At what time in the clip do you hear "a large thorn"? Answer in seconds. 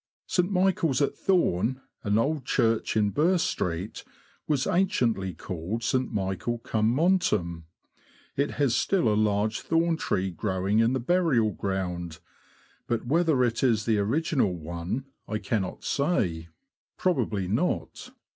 9.09-9.97